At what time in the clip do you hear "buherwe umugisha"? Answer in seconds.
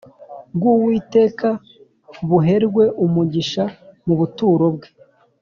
2.29-3.63